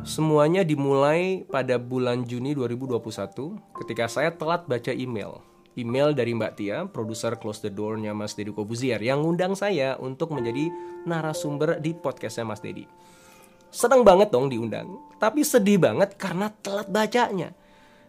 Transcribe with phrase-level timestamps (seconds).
[0.00, 3.04] Semuanya dimulai pada bulan Juni 2021
[3.84, 5.44] ketika saya telat baca email.
[5.76, 10.32] Email dari Mbak Tia, produser Close the Door-nya Mas Deddy Kobuzier yang ngundang saya untuk
[10.32, 10.72] menjadi
[11.04, 12.88] narasumber di podcastnya Mas Deddy.
[13.68, 14.88] Seneng banget dong diundang,
[15.20, 17.52] tapi sedih banget karena telat bacanya.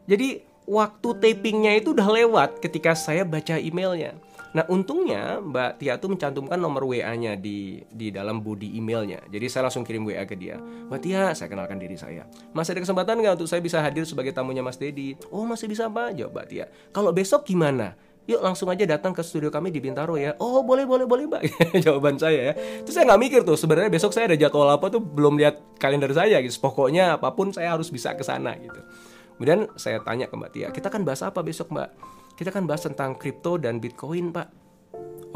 [0.07, 4.15] Jadi waktu tapingnya itu udah lewat ketika saya baca emailnya.
[4.51, 9.23] Nah untungnya Mbak Tia tuh mencantumkan nomor WA-nya di di dalam body emailnya.
[9.31, 10.59] Jadi saya langsung kirim WA ke dia.
[10.59, 12.27] Mbak Tia, saya kenalkan diri saya.
[12.51, 15.15] Masih ada kesempatan nggak untuk saya bisa hadir sebagai tamunya Mas Dedi?
[15.31, 16.65] Oh masih bisa Pak, jawab Mbak Tia.
[16.91, 17.95] Kalau besok gimana?
[18.29, 20.37] Yuk langsung aja datang ke studio kami di Bintaro ya.
[20.37, 21.41] Oh boleh boleh boleh mbak.
[21.83, 22.53] Jawaban saya ya.
[22.85, 26.13] Terus saya nggak mikir tuh sebenarnya besok saya ada jadwal apa tuh belum lihat kalender
[26.13, 26.53] saya gitu.
[26.61, 28.77] Pokoknya apa pun saya harus bisa ke sana gitu.
[29.41, 32.20] Kemudian saya tanya ke Mbak Tia, kita kan bahas apa besok Mbak?
[32.41, 34.49] Kita kan bahas tentang kripto dan bitcoin pak.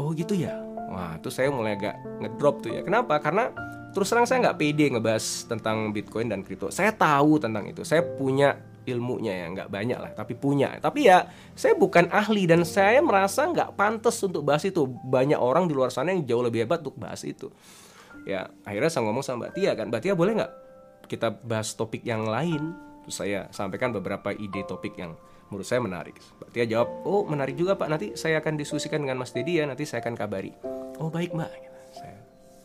[0.02, 0.58] Oh gitu ya?
[0.90, 2.82] Wah tuh saya mulai agak ngedrop tuh ya.
[2.82, 3.22] Kenapa?
[3.22, 3.54] Karena
[3.94, 6.74] terus terang saya nggak pede ngebahas tentang bitcoin dan kripto.
[6.74, 7.86] Saya tahu tentang itu.
[7.86, 10.82] Saya punya ilmunya ya nggak banyak lah tapi punya.
[10.82, 14.82] Tapi ya saya bukan ahli dan saya merasa nggak pantas untuk bahas itu.
[14.90, 17.54] Banyak orang di luar sana yang jauh lebih hebat untuk bahas itu.
[18.26, 20.52] Ya akhirnya saya ngomong sama Mbak Tia kan Mbak Tia boleh nggak
[21.06, 22.74] kita bahas topik yang lain?
[23.06, 25.14] Saya sampaikan beberapa ide topik yang
[25.48, 26.16] menurut saya menarik.
[26.42, 29.64] Mbak Tia jawab, oh menarik juga Pak, nanti saya akan diskusikan dengan Mas Dedi ya,
[29.66, 30.52] nanti saya akan kabari.
[30.98, 31.50] Oh baik Mbak,
[31.94, 32.16] saya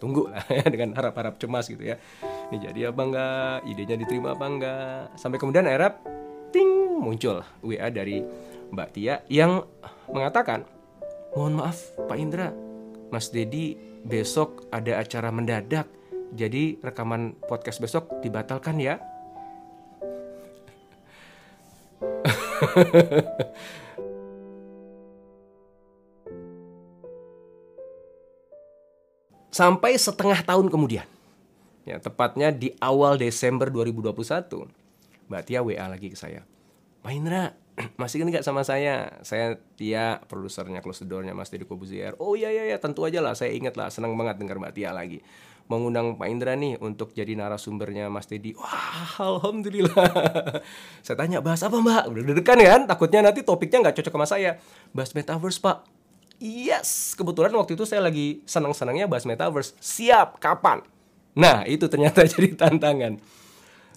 [0.01, 2.01] tunggu lah ya dengan harap-harap cemas gitu ya.
[2.49, 5.01] Ini jadi apa enggak, idenya diterima apa enggak.
[5.13, 6.01] Sampai kemudian akhirnya
[6.49, 8.25] ting muncul WA dari
[8.73, 9.61] Mbak Tia yang
[10.09, 10.65] mengatakan,
[11.37, 12.49] mohon maaf Pak Indra,
[13.13, 15.85] Mas Dedi besok ada acara mendadak,
[16.33, 18.97] jadi rekaman podcast besok dibatalkan ya.
[29.51, 31.03] Sampai setengah tahun kemudian,
[31.83, 34.63] ya tepatnya di awal Desember 2021,
[35.27, 36.47] Mbak Tia WA lagi ke saya.
[37.03, 37.51] Pak Indra,
[38.01, 39.19] masih ingat sama saya?
[39.23, 42.15] Saya Tia, produsernya Close Door-nya Mas Deddy Kobuzier.
[42.19, 44.91] Oh iya iya iya, tentu aja lah, saya ingat lah, senang banget dengar Mbak Tia
[44.91, 45.23] lagi
[45.71, 48.51] mengundang Pak Indra nih untuk jadi narasumbernya Mas Dedi.
[48.59, 50.11] Wah, alhamdulillah.
[51.05, 52.03] saya tanya bahas apa Mbak?
[52.11, 52.83] Udah dedekan kan?
[52.83, 54.59] Takutnya nanti topiknya nggak cocok sama saya.
[54.91, 55.87] Bahas metaverse Pak.
[56.43, 59.71] Yes, kebetulan waktu itu saya lagi senang-senangnya bahas metaverse.
[59.79, 60.83] Siap, kapan?
[61.39, 63.21] Nah, itu ternyata jadi tantangan.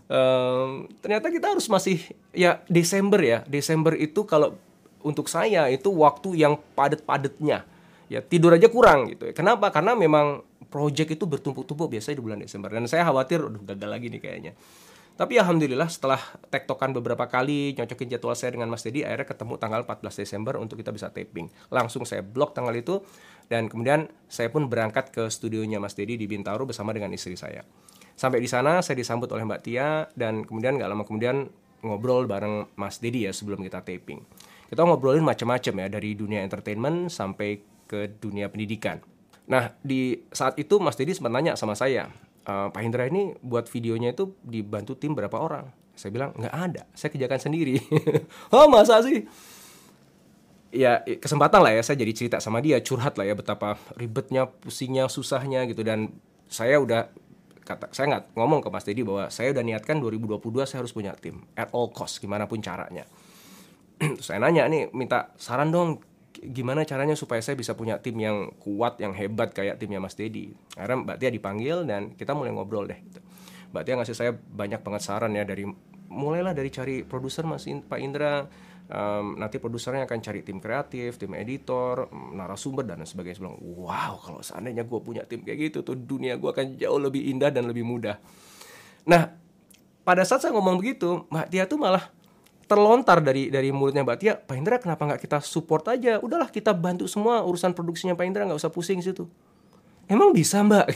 [0.05, 2.01] Um, ternyata kita harus masih
[2.35, 3.41] ya Desember ya.
[3.49, 4.57] Desember itu kalau
[5.05, 7.65] untuk saya itu waktu yang padat-padatnya.
[8.13, 9.33] Ya tidur aja kurang gitu.
[9.33, 9.73] Kenapa?
[9.73, 14.07] Karena memang project itu bertumpuk-tumpuk biasanya di bulan Desember dan saya khawatir udah gagal lagi
[14.13, 14.53] nih kayaknya.
[15.15, 16.19] Tapi alhamdulillah setelah
[16.51, 20.75] tektokan beberapa kali nyocokin jadwal saya dengan Mas Dedi akhirnya ketemu tanggal 14 Desember untuk
[20.83, 21.47] kita bisa taping.
[21.71, 22.99] Langsung saya blok tanggal itu
[23.47, 27.63] dan kemudian saya pun berangkat ke studionya Mas Dedi di Bintaro bersama dengan istri saya.
[28.15, 31.51] Sampai di sana saya disambut oleh Mbak Tia dan kemudian nggak lama kemudian
[31.85, 34.23] ngobrol bareng Mas Dedi ya sebelum kita taping.
[34.71, 38.99] Kita ngobrolin macam-macam ya dari dunia entertainment sampai ke dunia pendidikan.
[39.45, 42.09] Nah di saat itu Mas Dedi sempat nanya sama saya,
[42.49, 45.69] e, Pak Hendra ini buat videonya itu dibantu tim berapa orang?
[45.95, 47.77] Saya bilang nggak ada, saya kerjakan sendiri.
[48.57, 49.29] oh masa sih?
[50.75, 55.07] Ya kesempatan lah ya saya jadi cerita sama dia, curhat lah ya betapa ribetnya, pusingnya,
[55.07, 56.11] susahnya gitu dan
[56.51, 57.15] saya udah
[57.65, 61.17] kata saya nggak ngomong ke Mas Dedi bahwa saya udah niatkan 2022 saya harus punya
[61.17, 63.09] tim at all cost gimana pun caranya.
[64.21, 66.05] Terus saya nanya nih minta saran dong
[66.45, 70.53] gimana caranya supaya saya bisa punya tim yang kuat, yang hebat kayak timnya Mas Dedi.
[70.77, 73.01] Akhirnya Mbak Tia dipanggil dan kita mulai ngobrol deh.
[73.01, 73.21] Gitu.
[73.73, 75.65] Mbak Tia ngasih saya banyak banget saran ya dari
[76.13, 78.45] mulailah dari cari produser Mas Pak Indra,
[78.91, 83.41] um, nanti produsernya akan cari tim kreatif, tim editor, narasumber dan sebagainya.
[83.41, 87.25] Bilang, wow kalau seandainya gue punya tim kayak gitu tuh dunia gue akan jauh lebih
[87.33, 88.21] indah dan lebih mudah.
[89.09, 89.33] Nah
[90.05, 92.05] pada saat saya ngomong begitu, Mbak Tia tuh malah
[92.65, 96.21] terlontar dari dari mulutnya Mbak Tia, Pak Indra kenapa nggak kita support aja?
[96.21, 99.29] Udahlah kita bantu semua urusan produksinya Pak Indra nggak usah pusing situ.
[100.05, 100.87] Emang bisa Mbak?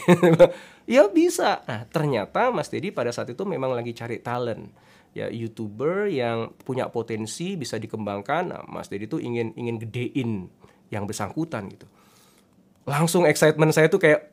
[0.94, 1.64] ya bisa.
[1.64, 4.68] Nah ternyata Mas Dedi pada saat itu memang lagi cari talent
[5.18, 8.42] ya youtuber yang punya potensi bisa dikembangkan.
[8.54, 10.46] Nah, Mas Dedi tuh ingin ingin gedein
[10.94, 11.90] yang bersangkutan gitu.
[12.86, 14.30] Langsung excitement saya tuh kayak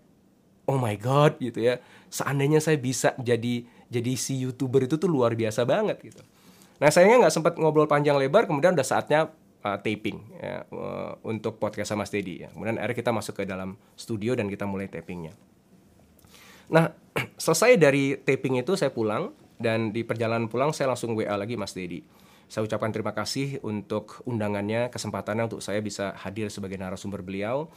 [0.70, 1.82] oh my god gitu ya.
[2.14, 6.22] Seandainya saya bisa jadi jadi si youtuber itu tuh luar biasa banget gitu.
[6.78, 9.32] Nah sayangnya nggak sempat ngobrol panjang lebar, kemudian udah saatnya
[9.66, 12.46] uh, taping ya, uh, untuk podcast sama Dedi.
[12.46, 12.54] Ya.
[12.54, 15.34] Kemudian akhirnya kita masuk ke dalam studio dan kita mulai tapingnya.
[16.70, 16.94] Nah
[17.44, 21.72] selesai dari taping itu saya pulang dan di perjalanan pulang saya langsung WA lagi Mas
[21.72, 22.04] Dedi.
[22.46, 27.69] Saya ucapkan terima kasih untuk undangannya, kesempatannya untuk saya bisa hadir sebagai narasumber beliau.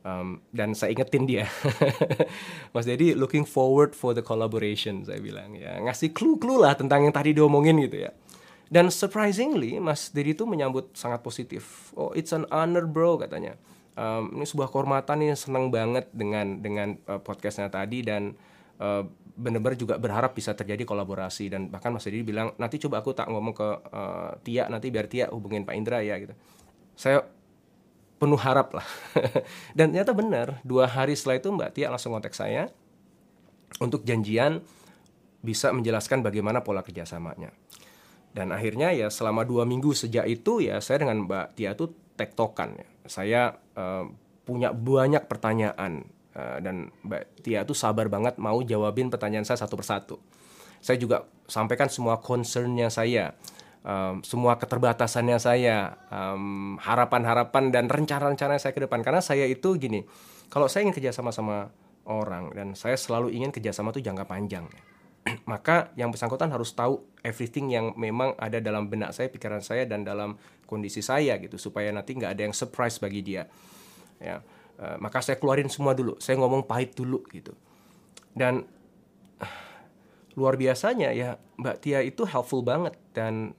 [0.00, 1.44] Um, dan saya ingetin dia,
[2.74, 7.12] Mas Dedi looking forward for the collaboration, saya bilang ya ngasih clue-clue lah tentang yang
[7.12, 8.10] tadi diomongin gitu ya.
[8.72, 11.92] Dan surprisingly, Mas Dedi itu menyambut sangat positif.
[11.92, 13.60] Oh, it's an honor bro katanya.
[13.92, 18.40] Um, ini sebuah kehormatan nih, senang banget dengan dengan uh, podcastnya tadi dan
[18.80, 19.04] uh,
[19.40, 23.32] benar-benar juga berharap bisa terjadi kolaborasi dan bahkan Mas Dedi bilang nanti coba aku tak
[23.32, 26.36] ngomong ke uh, Tia nanti biar Tia hubungin Pak Indra ya gitu.
[26.92, 27.24] Saya
[28.20, 28.84] penuh harap lah.
[29.76, 32.68] Dan ternyata benar, dua hari setelah itu Mbak Tia langsung kontak saya
[33.80, 34.60] untuk janjian
[35.40, 37.48] bisa menjelaskan bagaimana pola kerjasamanya.
[38.30, 42.76] Dan akhirnya ya selama dua minggu sejak itu ya saya dengan Mbak Tia tuh tektokan
[42.76, 42.88] ya.
[43.08, 43.40] Saya
[43.80, 44.04] uh,
[44.44, 46.04] punya banyak pertanyaan
[46.36, 50.16] uh, dan Mbak Tia tuh sabar banget mau jawabin pertanyaan saya satu persatu.
[50.80, 53.36] Saya juga sampaikan semua concernnya saya
[53.84, 59.00] um, semua keterbatasannya saya, um, harapan-harapan dan rencana-rencana saya ke depan.
[59.00, 60.04] Karena saya itu gini,
[60.52, 61.72] kalau saya ingin kerjasama sama
[62.08, 64.66] orang dan saya selalu ingin kerjasama itu jangka panjang,
[65.50, 70.04] maka yang bersangkutan harus tahu everything yang memang ada dalam benak saya, pikiran saya dan
[70.04, 73.44] dalam kondisi saya gitu, supaya nanti nggak ada yang surprise bagi dia.
[74.20, 74.44] Ya,
[74.80, 77.52] uh, maka saya keluarin semua dulu, saya ngomong pahit dulu gitu.
[78.32, 78.64] Dan
[80.38, 83.52] luar biasanya ya Mbak Tia itu helpful banget dan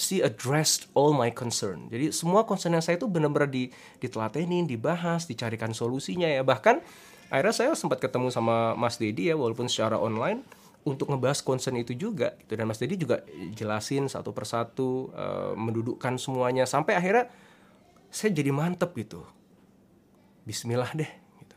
[0.00, 1.88] she addressed all my concern.
[1.92, 3.68] Jadi semua concern yang saya itu benar-benar di,
[4.00, 6.40] ditelatenin, dibahas, dicarikan solusinya ya.
[6.40, 6.80] Bahkan
[7.28, 10.42] akhirnya saya sempat ketemu sama Mas Dedi ya walaupun secara online
[10.80, 13.20] untuk ngebahas concern itu juga gitu dan Mas Dedi juga
[13.52, 17.28] jelasin satu persatu uh, mendudukkan semuanya sampai akhirnya
[18.08, 19.22] saya jadi mantep gitu.
[20.44, 21.10] Bismillah deh
[21.40, 21.56] gitu.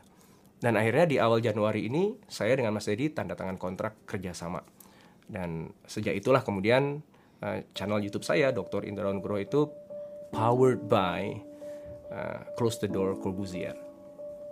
[0.60, 4.60] Dan akhirnya di awal Januari ini saya dengan Mas Dedi tanda tangan kontrak kerjasama.
[5.24, 7.00] Dan sejak itulah kemudian
[7.40, 8.84] uh, channel YouTube saya Dr.
[8.84, 9.60] Indra Nugroho itu
[10.32, 11.40] powered by
[12.12, 13.76] uh, Close the Door Corbusier.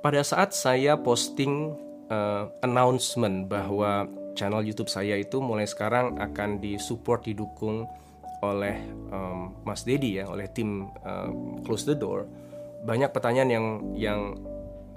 [0.03, 1.77] Pada saat saya posting
[2.11, 7.87] uh, announcement bahwa channel YouTube saya itu mulai sekarang akan disupport didukung
[8.43, 8.83] oleh
[9.15, 11.31] um, Mas Dedi ya, oleh tim uh,
[11.63, 12.27] Close the Door,
[12.83, 14.21] banyak pertanyaan yang yang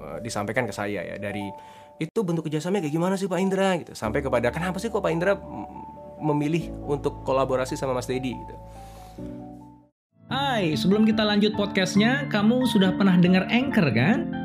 [0.01, 1.45] uh, disampaikan ke saya ya dari
[2.01, 5.13] itu bentuk kerjasamanya kayak gimana sih Pak Indra gitu sampai kepada kenapa sih kok Pak
[5.13, 5.37] Indra
[6.19, 8.55] memilih untuk kolaborasi sama Mas Dedi gitu.
[10.25, 14.44] Hai, sebelum kita lanjut podcastnya, kamu sudah pernah dengar Anchor kan?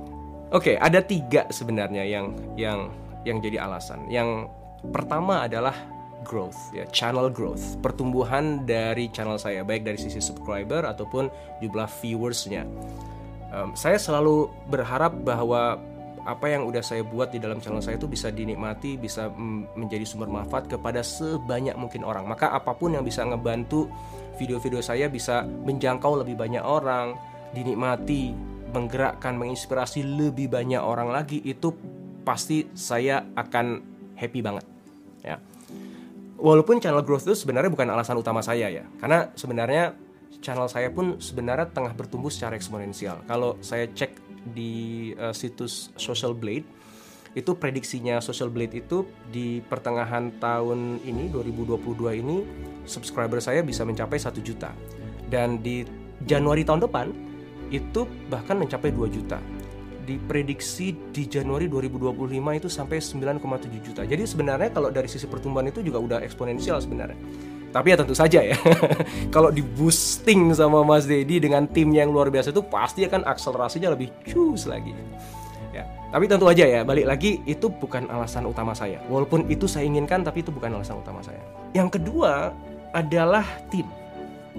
[0.51, 2.91] Oke, okay, ada tiga sebenarnya yang yang
[3.23, 4.03] yang jadi alasan.
[4.11, 4.51] Yang
[4.91, 5.71] pertama adalah
[6.27, 11.31] growth, ya channel growth, pertumbuhan dari channel saya baik dari sisi subscriber ataupun
[11.63, 12.67] jumlah viewersnya.
[13.55, 15.79] Um, saya selalu berharap bahwa
[16.27, 19.31] apa yang udah saya buat di dalam channel saya itu bisa dinikmati, bisa
[19.79, 22.27] menjadi sumber manfaat kepada sebanyak mungkin orang.
[22.27, 23.87] Maka apa pun yang bisa ngebantu
[24.35, 27.15] video-video saya bisa menjangkau lebih banyak orang,
[27.55, 31.75] dinikmati, menggerakkan, menginspirasi lebih banyak orang lagi itu
[32.23, 33.83] pasti saya akan
[34.15, 34.65] happy banget.
[35.21, 35.37] Ya.
[36.41, 39.93] Walaupun channel growth itu sebenarnya bukan alasan utama saya ya, karena sebenarnya
[40.41, 43.21] channel saya pun sebenarnya tengah bertumbuh secara eksponensial.
[43.29, 44.17] Kalau saya cek
[44.57, 46.65] di uh, situs Social Blade,
[47.37, 52.37] itu prediksinya Social Blade itu di pertengahan tahun ini 2022 ini
[52.83, 54.75] subscriber saya bisa mencapai satu juta
[55.31, 55.87] dan di
[56.27, 57.30] Januari tahun depan
[57.71, 59.39] itu bahkan mencapai 2 juta
[60.03, 65.79] diprediksi di Januari 2025 itu sampai 9,7 juta jadi sebenarnya kalau dari sisi pertumbuhan itu
[65.79, 67.17] juga udah eksponensial sebenarnya
[67.71, 68.57] tapi ya tentu saja ya
[69.35, 73.95] kalau di boosting sama Mas Dedi dengan tim yang luar biasa itu pasti akan akselerasinya
[73.95, 74.91] lebih cus lagi
[76.11, 78.99] tapi tentu aja ya, balik lagi itu bukan alasan utama saya.
[79.07, 81.39] Walaupun itu saya inginkan, tapi itu bukan alasan utama saya.
[81.71, 82.51] Yang kedua
[82.91, 83.87] adalah tim.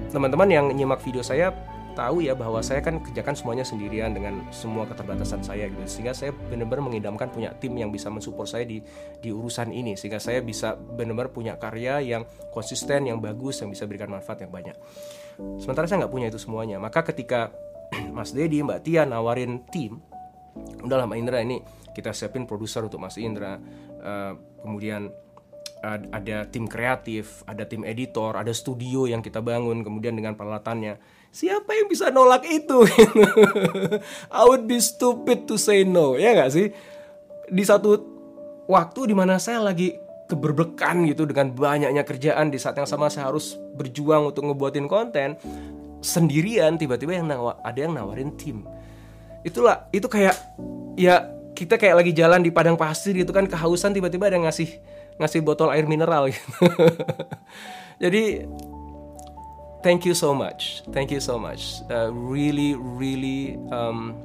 [0.09, 1.53] Teman-teman yang nyimak video saya
[1.93, 5.85] tahu ya bahwa saya kan kerjakan semuanya sendirian dengan semua keterbatasan saya gitu.
[5.85, 8.83] Sehingga saya benar-benar mengidamkan punya tim yang bisa mensupport saya di
[9.21, 9.95] di urusan ini.
[9.95, 14.53] Sehingga saya bisa benar-benar punya karya yang konsisten yang bagus yang bisa berikan manfaat yang
[14.53, 14.77] banyak.
[15.61, 16.81] Sementara saya nggak punya itu semuanya.
[16.81, 17.53] Maka ketika
[18.17, 20.01] Mas Dedi Mbak Tia nawarin tim
[20.85, 21.65] udahlah Mbak Indra ini
[21.97, 23.57] kita siapin produser untuk Mas Indra
[24.05, 25.09] uh, kemudian
[25.83, 30.95] ada tim kreatif, ada tim editor, ada studio yang kita bangun, kemudian dengan peralatannya.
[31.33, 32.85] Siapa yang bisa nolak itu?
[34.37, 36.69] I would be stupid to say no, ya nggak sih?
[37.49, 37.97] Di satu
[38.69, 39.97] waktu di mana saya lagi
[40.29, 45.37] keberbekan gitu dengan banyaknya kerjaan di saat yang sama saya harus berjuang untuk ngebuatin konten
[46.01, 48.65] sendirian tiba-tiba yang nawa, ada yang nawarin tim
[49.45, 50.33] itulah itu kayak
[50.97, 54.81] ya kita kayak lagi jalan di padang pasir gitu kan kehausan tiba-tiba ada yang ngasih
[55.21, 56.49] ngasih botol air mineral gitu.
[58.03, 58.49] Jadi
[59.83, 61.83] thank you so much, thank you so much.
[61.91, 64.17] Uh, really really um,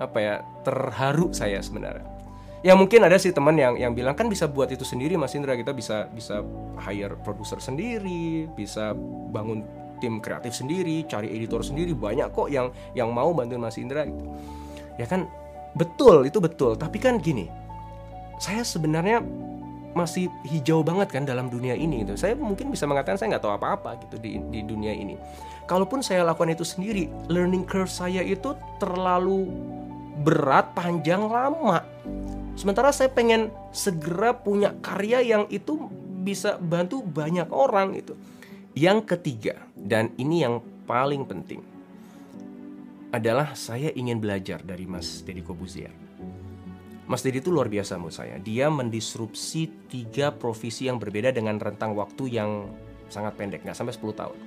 [0.00, 2.06] apa ya terharu saya sebenarnya.
[2.60, 5.56] Ya mungkin ada sih teman yang yang bilang kan bisa buat itu sendiri Mas Indra
[5.56, 6.44] kita bisa bisa
[6.76, 8.92] hire produser sendiri, bisa
[9.32, 9.64] bangun
[10.00, 14.24] tim kreatif sendiri, cari editor sendiri banyak kok yang yang mau bantuin Mas Indra gitu.
[15.00, 15.24] Ya kan
[15.72, 17.48] betul itu betul, tapi kan gini.
[18.40, 19.24] Saya sebenarnya
[19.92, 22.14] masih hijau banget kan dalam dunia ini gitu.
[22.14, 25.18] Saya mungkin bisa mengatakan saya nggak tahu apa-apa gitu di di dunia ini.
[25.66, 29.46] Kalaupun saya lakukan itu sendiri, learning curve saya itu terlalu
[30.26, 31.86] berat, panjang, lama.
[32.58, 35.78] Sementara saya pengen segera punya karya yang itu
[36.20, 38.18] bisa bantu banyak orang itu.
[38.74, 41.62] Yang ketiga, dan ini yang paling penting
[43.10, 46.09] adalah saya ingin belajar dari Mas Deddy Kobuzier.
[47.10, 48.38] Mas Dedi itu luar biasa menurut saya.
[48.38, 52.70] Dia mendisrupsi tiga profesi yang berbeda dengan rentang waktu yang
[53.10, 54.38] sangat pendek, nggak sampai 10 tahun.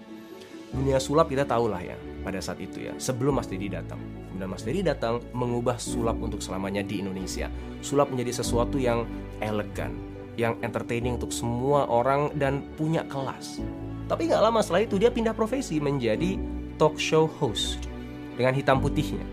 [0.72, 4.00] Dunia sulap kita tahu lah ya pada saat itu ya, sebelum Mas Dedi datang.
[4.32, 7.52] Kemudian Mas Dedi datang mengubah sulap untuk selamanya di Indonesia.
[7.84, 9.04] Sulap menjadi sesuatu yang
[9.44, 9.92] elegan,
[10.40, 13.60] yang entertaining untuk semua orang dan punya kelas.
[14.08, 16.40] Tapi nggak lama setelah itu dia pindah profesi menjadi
[16.80, 17.92] talk show host
[18.40, 19.28] dengan hitam putihnya.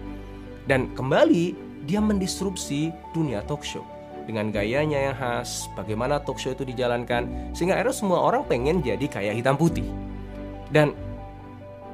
[0.67, 3.85] Dan kembali dia mendisrupsi dunia talk show
[4.29, 9.03] dengan gayanya yang khas, bagaimana talk show itu dijalankan, sehingga akhirnya semua orang pengen jadi
[9.11, 9.87] kayak hitam putih.
[10.71, 10.95] Dan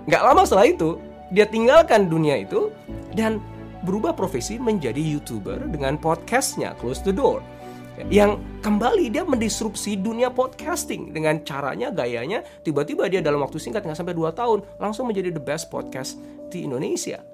[0.05, 1.01] nggak lama setelah itu,
[1.33, 2.69] dia tinggalkan dunia itu
[3.17, 3.41] dan
[3.87, 7.41] berubah profesi menjadi youtuber dengan podcastnya Close the Door
[8.13, 13.97] yang kembali dia mendisrupsi dunia podcasting dengan caranya gayanya tiba-tiba dia dalam waktu singkat nggak
[13.97, 16.21] sampai 2 tahun langsung menjadi the best podcast
[16.53, 17.25] di Indonesia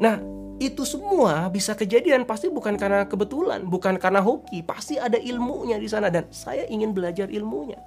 [0.00, 0.16] Nah,
[0.60, 5.88] itu semua bisa kejadian pasti bukan karena kebetulan, bukan karena hoki, pasti ada ilmunya di
[5.88, 7.80] sana dan saya ingin belajar ilmunya.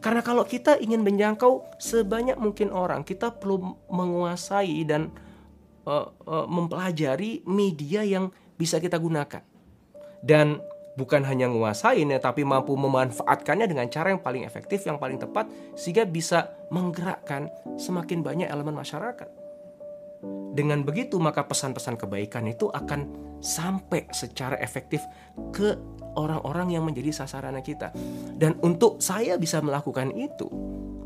[0.00, 5.12] Karena kalau kita ingin menjangkau sebanyak mungkin orang, kita perlu menguasai dan
[5.84, 9.44] uh, uh, mempelajari media yang bisa kita gunakan.
[10.24, 10.64] Dan
[10.96, 16.08] bukan hanya menguasainya tapi mampu memanfaatkannya dengan cara yang paling efektif, yang paling tepat sehingga
[16.08, 19.47] bisa menggerakkan semakin banyak elemen masyarakat.
[20.54, 23.06] Dengan begitu maka pesan-pesan kebaikan itu akan
[23.38, 24.98] sampai secara efektif
[25.54, 25.78] ke
[26.18, 27.94] orang-orang yang menjadi sasaran kita.
[28.34, 30.50] Dan untuk saya bisa melakukan itu,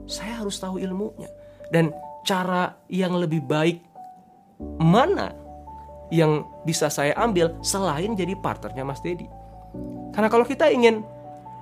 [0.08, 1.28] saya harus tahu ilmunya.
[1.68, 1.92] Dan
[2.24, 3.84] cara yang lebih baik
[4.80, 5.34] mana
[6.12, 9.26] yang bisa saya ambil selain jadi partnernya Mas Dedi.
[10.12, 11.00] Karena kalau kita ingin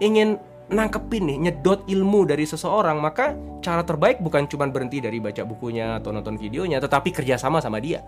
[0.03, 5.43] ingin nangkepin nih, nyedot ilmu dari seseorang, maka cara terbaik bukan cuma berhenti dari baca
[5.43, 8.01] bukunya atau nonton videonya, tetapi kerjasama sama dia,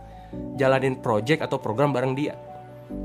[0.55, 2.39] jalanin project atau program bareng dia,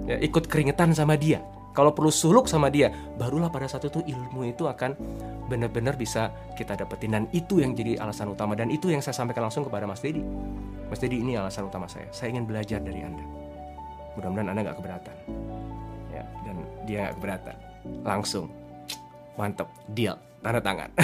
[0.06, 1.42] ya, ikut keringetan sama dia.
[1.74, 4.98] Kalau perlu suluk sama dia, barulah pada saat itu ilmu itu akan
[5.46, 9.46] benar-benar bisa kita dapetin dan itu yang jadi alasan utama dan itu yang saya sampaikan
[9.46, 10.26] langsung kepada Mas Dedi.
[10.90, 12.10] Mas Dedi ini alasan utama saya.
[12.10, 13.22] Saya ingin belajar dari Anda.
[14.18, 15.18] Mudah-mudahan Anda nggak keberatan.
[16.10, 16.56] Ya, dan
[16.90, 17.56] dia nggak keberatan.
[18.02, 18.50] Langsung
[19.38, 20.90] Mantap, deal, tanda tangan.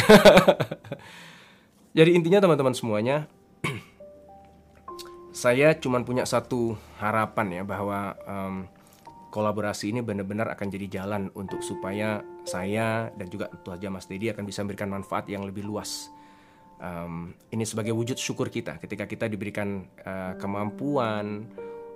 [1.98, 3.30] Jadi intinya teman-teman semuanya,
[5.46, 8.66] saya cuma punya satu harapan ya bahwa um,
[9.30, 14.30] kolaborasi ini benar-benar akan jadi jalan untuk supaya saya dan juga tentu saja Mas Dedi
[14.30, 16.10] akan bisa memberikan manfaat yang lebih luas.
[16.78, 21.50] Um, ini sebagai wujud syukur kita ketika kita diberikan uh, kemampuan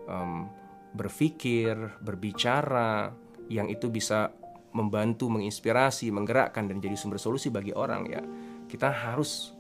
[0.09, 0.49] um,
[0.97, 3.13] berpikir, berbicara
[3.53, 4.33] yang itu bisa
[4.77, 8.21] membantu, menginspirasi, menggerakkan dan jadi sumber solusi bagi orang ya,
[8.69, 9.57] kita harus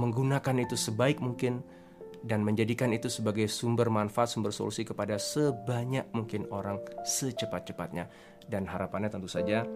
[0.00, 1.60] menggunakan itu sebaik mungkin
[2.24, 8.08] dan menjadikan itu sebagai sumber manfaat, sumber solusi kepada sebanyak mungkin orang secepat-cepatnya.
[8.46, 9.66] Dan harapannya tentu saja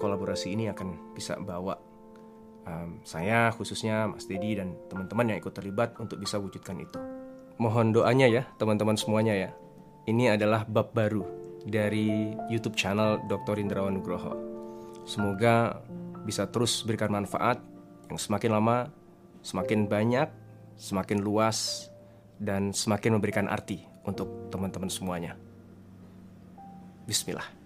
[0.00, 1.76] kolaborasi ini akan bisa bawa
[2.64, 6.98] um, saya khususnya Mas Dedi dan teman-teman yang ikut terlibat untuk bisa wujudkan itu.
[7.60, 9.50] Mohon doanya ya teman-teman semuanya ya.
[10.08, 13.60] Ini adalah bab baru dari YouTube channel Dr.
[13.60, 14.32] Indrawan Nugroho.
[15.04, 15.84] Semoga
[16.24, 17.60] bisa terus berikan manfaat
[18.08, 18.88] yang semakin lama,
[19.44, 20.28] semakin banyak,
[20.80, 21.88] semakin luas,
[22.40, 25.36] dan semakin memberikan arti untuk teman-teman semuanya.
[27.04, 27.57] Bismillah.